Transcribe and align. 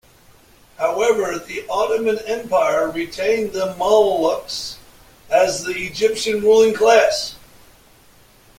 However, 0.79 1.37
the 1.37 1.63
Ottoman 1.69 2.17
Empire 2.25 2.89
retained 2.89 3.53
the 3.53 3.75
Mamluks 3.75 4.77
as 5.29 5.63
the 5.63 5.73
Egyptian 5.75 6.41
ruling 6.41 6.73
class. 6.73 7.35